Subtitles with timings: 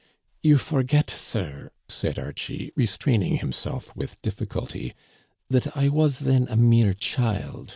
[0.41, 6.57] "You forget, sir," said Archie, restraining himself with difficulty, *' that I was then a
[6.57, 7.69] mere child.